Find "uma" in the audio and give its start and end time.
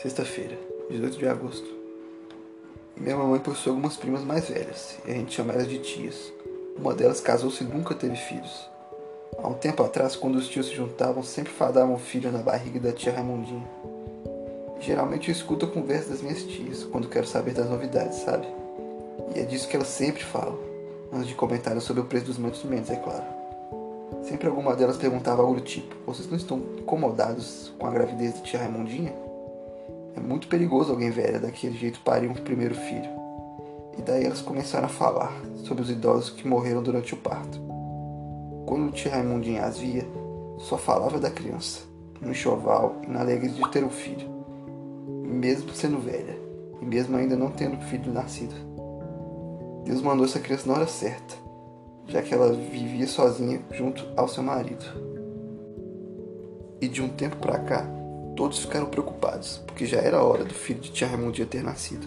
6.78-6.94